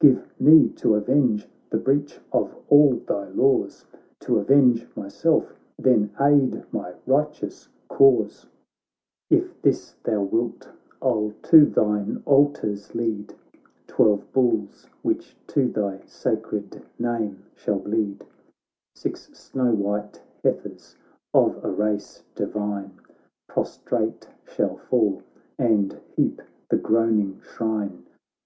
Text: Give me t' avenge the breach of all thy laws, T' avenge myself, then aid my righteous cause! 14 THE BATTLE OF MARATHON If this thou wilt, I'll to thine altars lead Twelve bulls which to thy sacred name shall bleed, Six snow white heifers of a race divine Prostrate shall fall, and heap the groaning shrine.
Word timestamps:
Give 0.00 0.38
me 0.38 0.68
t' 0.68 0.92
avenge 0.92 1.48
the 1.70 1.78
breach 1.78 2.20
of 2.30 2.54
all 2.68 2.96
thy 3.06 3.28
laws, 3.30 3.86
T' 4.20 4.34
avenge 4.36 4.86
myself, 4.94 5.58
then 5.78 6.10
aid 6.20 6.62
my 6.70 6.92
righteous 7.06 7.70
cause! 7.88 8.42
14 8.42 8.48
THE 8.50 8.50
BATTLE 8.50 8.50
OF 8.50 9.30
MARATHON 9.30 9.48
If 9.56 9.62
this 9.62 9.92
thou 10.04 10.22
wilt, 10.24 10.68
I'll 11.00 11.32
to 11.44 11.64
thine 11.64 12.22
altars 12.26 12.94
lead 12.94 13.34
Twelve 13.86 14.30
bulls 14.34 14.90
which 15.00 15.34
to 15.46 15.68
thy 15.70 16.02
sacred 16.04 16.82
name 16.98 17.44
shall 17.54 17.78
bleed, 17.78 18.26
Six 18.94 19.30
snow 19.32 19.70
white 19.72 20.22
heifers 20.44 20.96
of 21.32 21.64
a 21.64 21.70
race 21.70 22.24
divine 22.34 22.90
Prostrate 23.48 24.28
shall 24.44 24.76
fall, 24.76 25.22
and 25.58 25.98
heap 26.14 26.42
the 26.68 26.76
groaning 26.76 27.40
shrine. 27.40 28.04